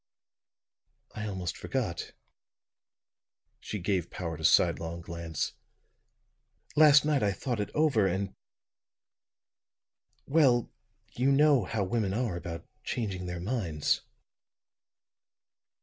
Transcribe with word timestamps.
"I 1.13 1.27
almost 1.27 1.55
forgot." 1.55 2.13
She 3.59 3.77
gave 3.77 4.09
Powart 4.09 4.39
a 4.41 4.45
sidelong 4.45 5.01
glance. 5.01 5.53
"Last 6.75 7.05
night 7.05 7.21
I 7.21 7.31
thought 7.31 7.59
it 7.59 7.69
over, 7.75 8.07
and 8.07 8.33
Well, 10.25 10.71
you 11.13 11.31
know 11.31 11.65
how 11.65 11.83
women 11.83 12.15
are 12.15 12.35
about 12.35 12.65
changing 12.83 13.27
their 13.27 13.39
minds." 13.39 14.01